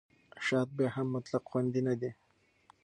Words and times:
شات 0.45 0.69
بیا 0.77 0.89
هم 0.95 1.07
مطلق 1.15 1.43
خوندي 1.49 1.81
نه 1.87 1.93
دی. 2.01 2.11